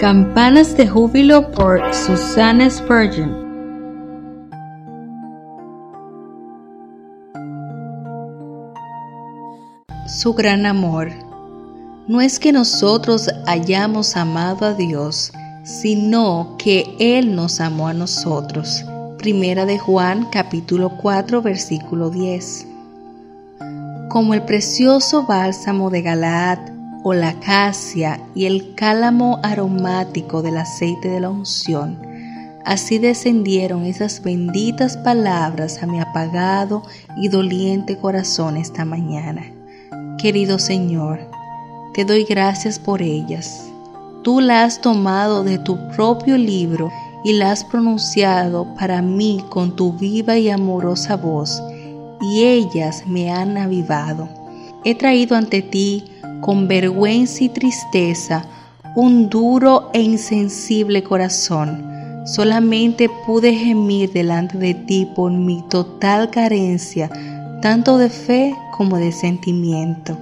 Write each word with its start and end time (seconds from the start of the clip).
Campanas 0.00 0.78
de 0.78 0.88
Júbilo 0.88 1.50
por 1.50 1.78
Susanna 1.92 2.70
Spurgeon. 2.70 3.36
Su 10.06 10.32
gran 10.32 10.64
amor. 10.64 11.10
No 12.08 12.22
es 12.22 12.38
que 12.38 12.50
nosotros 12.50 13.28
hayamos 13.46 14.16
amado 14.16 14.64
a 14.64 14.72
Dios, 14.72 15.32
sino 15.64 16.56
que 16.58 16.96
Él 16.98 17.36
nos 17.36 17.60
amó 17.60 17.88
a 17.88 17.92
nosotros. 17.92 18.82
Primera 19.18 19.66
de 19.66 19.78
Juan 19.78 20.30
capítulo 20.32 20.96
4 20.96 21.42
versículo 21.42 22.08
10. 22.08 22.66
Como 24.08 24.32
el 24.32 24.46
precioso 24.46 25.26
bálsamo 25.26 25.90
de 25.90 26.00
Galaad 26.00 26.79
o 27.02 27.14
la 27.14 27.30
acacia 27.30 28.20
y 28.34 28.44
el 28.46 28.74
cálamo 28.74 29.40
aromático 29.42 30.42
del 30.42 30.58
aceite 30.58 31.08
de 31.08 31.20
la 31.20 31.30
unción, 31.30 31.98
así 32.64 32.98
descendieron 32.98 33.84
esas 33.84 34.22
benditas 34.22 34.96
palabras 34.98 35.82
a 35.82 35.86
mi 35.86 36.00
apagado 36.00 36.82
y 37.16 37.28
doliente 37.28 37.96
corazón 37.96 38.56
esta 38.56 38.84
mañana. 38.84 39.42
Querido 40.18 40.58
Señor, 40.58 41.20
te 41.94 42.04
doy 42.04 42.24
gracias 42.24 42.78
por 42.78 43.02
ellas. 43.02 43.66
Tú 44.22 44.40
la 44.40 44.64
has 44.64 44.80
tomado 44.80 45.42
de 45.44 45.58
tu 45.58 45.78
propio 45.96 46.36
libro 46.36 46.90
y 47.24 47.32
la 47.32 47.52
has 47.52 47.64
pronunciado 47.64 48.66
para 48.74 49.02
mí 49.02 49.44
con 49.48 49.76
tu 49.76 49.92
viva 49.94 50.36
y 50.36 50.50
amorosa 50.50 51.16
voz, 51.16 51.62
y 52.20 52.44
ellas 52.44 53.04
me 53.06 53.30
han 53.30 53.56
avivado. 53.56 54.39
He 54.84 54.94
traído 54.94 55.36
ante 55.36 55.60
ti 55.60 56.04
con 56.40 56.66
vergüenza 56.66 57.44
y 57.44 57.50
tristeza 57.50 58.46
un 58.96 59.28
duro 59.28 59.90
e 59.92 60.00
insensible 60.00 61.02
corazón. 61.02 62.24
Solamente 62.24 63.08
pude 63.26 63.54
gemir 63.54 64.12
delante 64.12 64.58
de 64.58 64.74
ti 64.74 65.06
por 65.14 65.32
mi 65.32 65.62
total 65.68 66.30
carencia, 66.30 67.10
tanto 67.60 67.98
de 67.98 68.08
fe 68.08 68.54
como 68.76 68.96
de 68.96 69.12
sentimiento. 69.12 70.16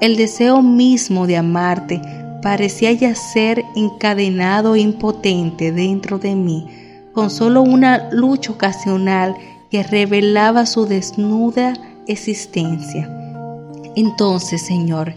El 0.00 0.16
deseo 0.16 0.62
mismo 0.62 1.26
de 1.26 1.36
amarte 1.36 2.02
parecía 2.42 2.92
yacer 2.92 3.64
encadenado 3.76 4.74
e 4.74 4.80
impotente 4.80 5.70
dentro 5.70 6.18
de 6.18 6.34
mí, 6.34 6.66
con 7.12 7.30
solo 7.30 7.62
una 7.62 8.10
lucha 8.10 8.52
ocasional 8.52 9.36
que 9.70 9.84
revelaba 9.84 10.66
su 10.66 10.86
desnuda 10.86 11.74
existencia. 12.06 13.21
Entonces, 13.96 14.62
Señor, 14.62 15.14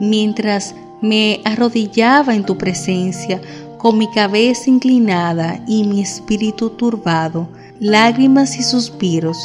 mientras 0.00 0.74
me 1.00 1.40
arrodillaba 1.44 2.34
en 2.34 2.44
tu 2.44 2.56
presencia, 2.58 3.40
con 3.78 3.96
mi 3.96 4.10
cabeza 4.10 4.68
inclinada 4.68 5.60
y 5.66 5.84
mi 5.84 6.02
espíritu 6.02 6.70
turbado, 6.70 7.48
lágrimas 7.78 8.58
y 8.58 8.62
suspiros, 8.62 9.38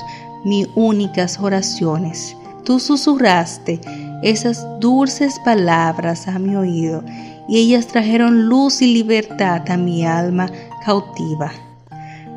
mis 0.43 0.67
únicas 0.75 1.39
oraciones. 1.39 2.35
Tú 2.65 2.79
susurraste 2.79 3.79
esas 4.23 4.65
dulces 4.79 5.39
palabras 5.45 6.27
a 6.27 6.39
mi 6.39 6.55
oído 6.55 7.03
y 7.47 7.59
ellas 7.59 7.87
trajeron 7.87 8.47
luz 8.47 8.81
y 8.81 8.93
libertad 8.93 9.69
a 9.69 9.77
mi 9.77 10.05
alma 10.05 10.49
cautiva. 10.83 11.51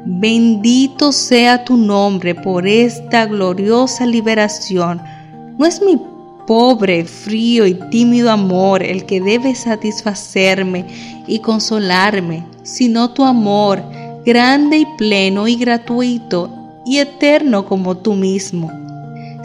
Bendito 0.04 1.12
sea 1.12 1.64
tu 1.64 1.76
nombre 1.76 2.34
por 2.34 2.66
esta 2.66 3.26
gloriosa 3.26 4.04
liberación. 4.04 5.00
No 5.58 5.66
es 5.66 5.80
mi 5.80 6.00
pobre, 6.46 7.04
frío 7.04 7.66
y 7.66 7.74
tímido 7.90 8.30
amor 8.30 8.82
el 8.82 9.04
que 9.04 9.20
debe 9.20 9.54
satisfacerme 9.54 10.86
y 11.26 11.40
consolarme, 11.40 12.44
sino 12.62 13.10
tu 13.10 13.24
amor, 13.24 13.82
grande 14.24 14.78
y 14.78 14.86
pleno 14.96 15.48
y 15.48 15.56
gratuito 15.56 16.50
y 16.86 16.98
eterno 16.98 17.66
como 17.66 17.96
tú 17.96 18.14
mismo. 18.14 18.70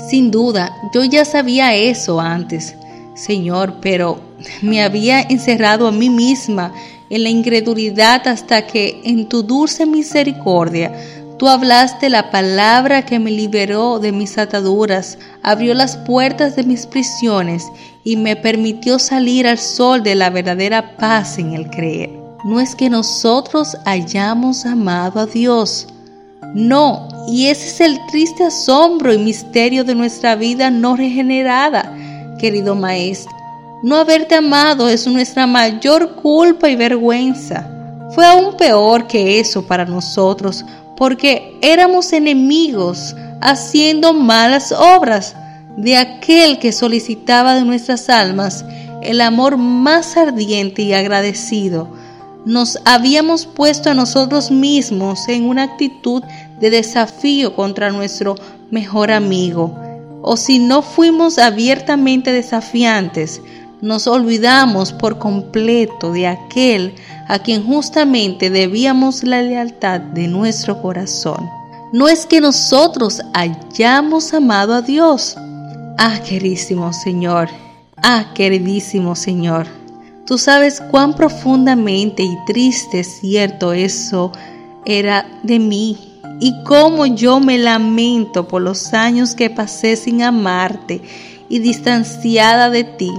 Sin 0.09 0.31
duda, 0.31 0.75
yo 0.93 1.03
ya 1.03 1.25
sabía 1.25 1.75
eso 1.75 2.19
antes, 2.19 2.75
Señor, 3.15 3.75
pero 3.81 4.19
me 4.61 4.81
había 4.81 5.21
encerrado 5.21 5.87
a 5.87 5.91
mí 5.91 6.09
misma 6.09 6.73
en 7.09 7.23
la 7.23 7.29
incredulidad 7.29 8.27
hasta 8.27 8.65
que 8.65 9.01
en 9.03 9.27
tu 9.27 9.43
dulce 9.43 9.85
misericordia 9.85 10.93
tú 11.41 11.49
hablaste 11.49 12.11
la 12.11 12.29
palabra 12.29 13.03
que 13.03 13.17
me 13.17 13.31
liberó 13.31 13.97
de 13.97 14.11
mis 14.11 14.37
ataduras, 14.37 15.17
abrió 15.41 15.73
las 15.73 15.97
puertas 15.97 16.55
de 16.55 16.61
mis 16.61 16.85
prisiones 16.85 17.65
y 18.03 18.15
me 18.15 18.35
permitió 18.35 18.99
salir 18.99 19.47
al 19.47 19.57
sol 19.57 20.03
de 20.03 20.13
la 20.13 20.29
verdadera 20.29 20.97
paz 20.97 21.39
en 21.39 21.53
el 21.53 21.67
creer. 21.71 22.11
No 22.45 22.59
es 22.59 22.75
que 22.75 22.91
nosotros 22.91 23.75
hayamos 23.85 24.67
amado 24.67 25.19
a 25.19 25.25
Dios, 25.25 25.87
no, 26.53 27.07
y 27.27 27.47
ese 27.47 27.69
es 27.69 27.81
el 27.81 27.97
triste 28.11 28.43
asombro 28.43 29.11
y 29.11 29.17
misterio 29.17 29.83
de 29.83 29.95
nuestra 29.95 30.35
vida 30.35 30.69
no 30.69 30.95
regenerada, 30.95 31.91
querido 32.37 32.75
Maestro. 32.75 33.35
No 33.81 33.95
haberte 33.95 34.35
amado 34.35 34.87
es 34.87 35.07
nuestra 35.07 35.47
mayor 35.47 36.17
culpa 36.17 36.69
y 36.69 36.75
vergüenza. 36.75 37.80
Fue 38.13 38.25
aún 38.25 38.57
peor 38.57 39.07
que 39.07 39.39
eso 39.39 39.65
para 39.65 39.85
nosotros, 39.85 40.65
porque 40.97 41.57
éramos 41.61 42.13
enemigos 42.13 43.15
haciendo 43.41 44.13
malas 44.13 44.71
obras 44.71 45.35
de 45.77 45.97
aquel 45.97 46.59
que 46.59 46.71
solicitaba 46.71 47.55
de 47.55 47.63
nuestras 47.63 48.09
almas 48.09 48.65
el 49.01 49.21
amor 49.21 49.57
más 49.57 50.15
ardiente 50.17 50.83
y 50.83 50.93
agradecido. 50.93 51.89
Nos 52.45 52.79
habíamos 52.85 53.45
puesto 53.45 53.89
a 53.89 53.93
nosotros 53.93 54.51
mismos 54.51 55.27
en 55.27 55.45
una 55.45 55.63
actitud 55.63 56.23
de 56.59 56.69
desafío 56.69 57.55
contra 57.55 57.91
nuestro 57.91 58.35
mejor 58.69 59.11
amigo. 59.11 59.77
O 60.23 60.37
si 60.37 60.59
no 60.59 60.81
fuimos 60.81 61.39
abiertamente 61.39 62.31
desafiantes, 62.31 63.41
nos 63.81 64.05
olvidamos 64.05 64.93
por 64.93 65.17
completo 65.17 66.11
de 66.13 66.27
aquel 66.27 66.93
a 67.27 67.39
quien 67.39 67.65
justamente 67.65 68.49
debíamos 68.49 69.23
la 69.23 69.41
lealtad 69.41 69.99
de 69.99 70.27
nuestro 70.27 70.81
corazón. 70.81 71.49
No 71.91 72.07
es 72.07 72.25
que 72.25 72.39
nosotros 72.39 73.21
hayamos 73.33 74.33
amado 74.33 74.73
a 74.75 74.81
Dios. 74.81 75.35
Ah, 75.97 76.19
queridísimo 76.27 76.93
Señor, 76.93 77.49
ah, 77.97 78.31
queridísimo 78.33 79.15
Señor, 79.15 79.67
tú 80.25 80.37
sabes 80.37 80.81
cuán 80.89 81.15
profundamente 81.15 82.23
y 82.23 82.37
triste 82.45 83.03
cierto 83.03 83.73
eso 83.73 84.31
era 84.85 85.25
de 85.43 85.59
mí 85.59 85.97
y 86.39 86.63
cómo 86.63 87.05
yo 87.05 87.39
me 87.39 87.57
lamento 87.57 88.47
por 88.47 88.61
los 88.61 88.93
años 88.93 89.35
que 89.35 89.49
pasé 89.49 89.95
sin 89.95 90.23
amarte 90.23 91.01
y 91.49 91.59
distanciada 91.59 92.69
de 92.69 92.83
ti 92.83 93.11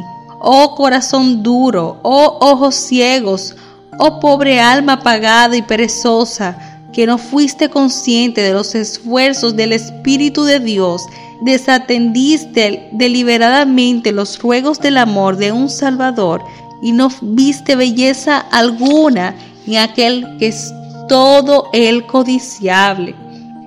oh 0.43 0.75
corazón 0.75 1.43
duro, 1.43 1.99
oh 2.03 2.39
ojos 2.41 2.75
ciegos, 2.75 3.55
oh 3.99 4.19
pobre 4.19 4.61
alma 4.61 4.95
apagada 4.95 5.57
y 5.57 5.63
perezosa, 5.63 6.59
que 6.93 7.07
no 7.07 7.17
fuiste 7.17 7.71
consciente 7.71 8.43
de 8.43 8.53
los 8.53 8.75
esfuerzos 8.75 9.57
del 9.57 9.73
Espíritu 9.73 10.45
de 10.45 10.59
Dios, 10.59 11.07
desatendiste 11.43 12.89
deliberadamente 12.93 14.13
los 14.13 14.39
ruegos 14.41 14.81
del 14.81 14.99
amor 14.99 15.37
de 15.37 15.53
un 15.53 15.71
Salvador 15.71 16.43
y 16.83 16.93
no 16.93 17.09
viste 17.23 17.77
belleza 17.77 18.39
alguna 18.39 19.37
en 19.67 19.77
aquel 19.77 20.37
que 20.39 20.49
es 20.49 20.75
todo 21.09 21.69
el 21.73 22.05
codiciable, 22.07 23.15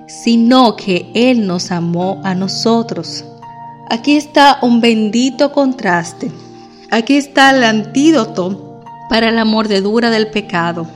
sino 0.06 0.76
que 0.76 1.10
Él 1.14 1.46
nos 1.46 1.70
amó 1.70 2.20
a 2.22 2.34
nosotros. 2.34 3.24
Aquí 3.88 4.16
está 4.16 4.58
un 4.62 4.80
bendito 4.80 5.52
contraste. 5.52 6.30
Aquí 6.90 7.16
está 7.16 7.50
el 7.50 7.64
antídoto 7.64 8.80
para 9.08 9.32
la 9.32 9.44
mordedura 9.44 10.10
del 10.10 10.28
pecado. 10.28 10.86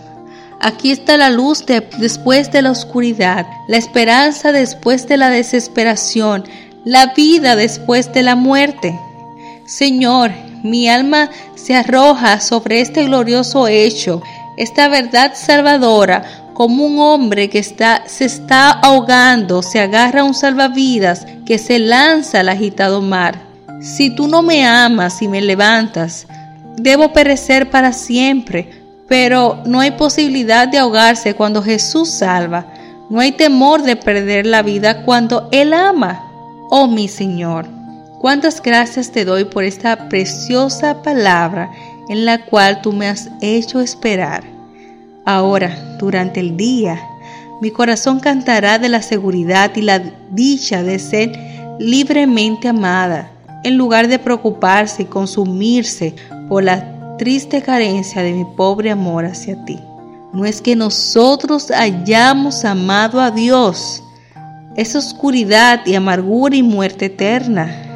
Aquí 0.60 0.92
está 0.92 1.16
la 1.16 1.30
luz 1.30 1.64
después 1.98 2.52
de 2.52 2.62
la 2.62 2.70
oscuridad, 2.70 3.46
la 3.66 3.76
esperanza 3.76 4.52
después 4.52 5.08
de 5.08 5.16
la 5.16 5.30
desesperación, 5.30 6.44
la 6.84 7.06
vida 7.14 7.56
después 7.56 8.12
de 8.12 8.22
la 8.22 8.36
muerte. 8.36 8.96
Señor, 9.66 10.30
mi 10.62 10.88
alma 10.88 11.30
se 11.56 11.74
arroja 11.74 12.40
sobre 12.40 12.80
este 12.80 13.06
glorioso 13.06 13.66
hecho, 13.66 14.22
esta 14.58 14.88
verdad 14.88 15.32
salvadora, 15.34 16.22
como 16.54 16.84
un 16.84 17.00
hombre 17.00 17.48
que 17.48 17.58
está, 17.58 18.04
se 18.06 18.26
está 18.26 18.70
ahogando, 18.70 19.62
se 19.62 19.80
agarra 19.80 20.20
a 20.20 20.24
un 20.24 20.34
salvavidas 20.34 21.26
que 21.46 21.58
se 21.58 21.78
lanza 21.78 22.40
al 22.40 22.50
agitado 22.50 23.00
mar. 23.00 23.49
Si 23.80 24.10
tú 24.10 24.28
no 24.28 24.42
me 24.42 24.66
amas 24.66 25.22
y 25.22 25.28
me 25.28 25.40
levantas, 25.40 26.26
debo 26.76 27.12
perecer 27.14 27.70
para 27.70 27.92
siempre, 27.94 28.68
pero 29.08 29.62
no 29.64 29.80
hay 29.80 29.92
posibilidad 29.92 30.68
de 30.68 30.78
ahogarse 30.78 31.34
cuando 31.34 31.62
Jesús 31.62 32.10
salva. 32.10 32.66
No 33.08 33.20
hay 33.20 33.32
temor 33.32 33.82
de 33.82 33.96
perder 33.96 34.44
la 34.44 34.62
vida 34.62 35.02
cuando 35.04 35.48
Él 35.50 35.72
ama. 35.72 36.22
Oh 36.68 36.86
mi 36.88 37.08
Señor, 37.08 37.66
cuántas 38.20 38.62
gracias 38.62 39.10
te 39.10 39.24
doy 39.24 39.44
por 39.44 39.64
esta 39.64 40.08
preciosa 40.10 41.02
palabra 41.02 41.70
en 42.10 42.26
la 42.26 42.44
cual 42.44 42.82
tú 42.82 42.92
me 42.92 43.08
has 43.08 43.30
hecho 43.40 43.80
esperar. 43.80 44.44
Ahora, 45.24 45.96
durante 45.98 46.40
el 46.40 46.56
día, 46.56 47.00
mi 47.62 47.70
corazón 47.70 48.20
cantará 48.20 48.78
de 48.78 48.90
la 48.90 49.00
seguridad 49.00 49.70
y 49.74 49.82
la 49.82 50.02
dicha 50.30 50.82
de 50.82 50.98
ser 50.98 51.32
libremente 51.78 52.68
amada, 52.68 53.30
en 53.64 53.76
lugar 53.76 54.08
de 54.08 54.18
preocuparse 54.18 55.02
y 55.02 55.06
consumirse 55.06 56.14
por 56.48 56.64
la 56.64 57.16
triste 57.18 57.62
carencia 57.62 58.22
de 58.22 58.32
mi 58.32 58.44
pobre 58.44 58.90
amor 58.90 59.24
hacia 59.24 59.62
ti. 59.64 59.78
No 60.32 60.44
es 60.44 60.60
que 60.60 60.76
nosotros 60.76 61.70
hayamos 61.70 62.64
amado 62.64 63.20
a 63.20 63.30
Dios, 63.30 64.02
es 64.76 64.94
oscuridad 64.94 65.80
y 65.84 65.94
amargura 65.94 66.56
y 66.56 66.62
muerte 66.62 67.06
eterna. 67.06 67.86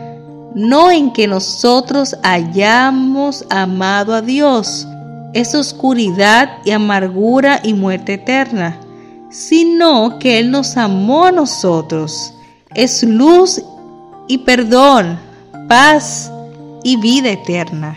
No 0.54 0.90
en 0.90 1.12
que 1.12 1.26
nosotros 1.26 2.16
hayamos 2.22 3.44
amado 3.48 4.14
a 4.14 4.20
Dios, 4.20 4.86
es 5.32 5.54
oscuridad 5.54 6.58
y 6.64 6.70
amargura 6.72 7.60
y 7.62 7.74
muerte 7.74 8.14
eterna, 8.14 8.78
sino 9.30 10.18
que 10.18 10.38
Él 10.38 10.50
nos 10.50 10.76
amó 10.76 11.24
a 11.24 11.32
nosotros. 11.32 12.34
Es 12.74 13.02
luz 13.02 13.62
y 14.28 14.38
perdón, 14.38 15.18
paz 15.68 16.30
y 16.82 16.96
vida 16.96 17.30
eterna. 17.30 17.96